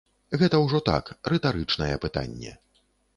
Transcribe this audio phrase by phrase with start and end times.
[0.41, 2.55] Гэта ўжо так, рытарычнае пытанне.